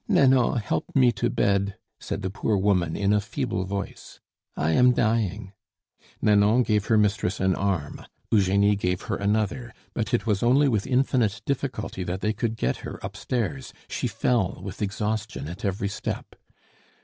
"Nanon, 0.07 0.57
help 0.57 0.95
me 0.95 1.11
to 1.11 1.29
bed," 1.29 1.77
said 1.99 2.23
the 2.23 2.31
poor 2.31 2.57
woman 2.57 2.95
in 2.97 3.13
a 3.13 3.21
feeble 3.21 3.65
voice; 3.65 4.19
"I 4.57 4.71
am 4.71 4.93
dying" 4.95 5.53
Nanon 6.23 6.63
gave 6.63 6.87
her 6.87 6.97
mistress 6.97 7.39
an 7.39 7.53
arm, 7.53 8.07
Eugenie 8.31 8.75
gave 8.75 9.03
her 9.03 9.15
another; 9.15 9.75
but 9.93 10.11
it 10.11 10.25
was 10.25 10.41
only 10.41 10.67
with 10.67 10.87
infinite 10.87 11.43
difficulty 11.45 12.03
that 12.03 12.21
they 12.21 12.33
could 12.33 12.55
get 12.55 12.77
her 12.77 12.97
upstairs, 13.03 13.73
she 13.87 14.07
fell 14.07 14.59
with 14.63 14.81
exhaustion 14.81 15.47
at 15.47 15.63
every 15.63 15.89
step. 15.89 16.33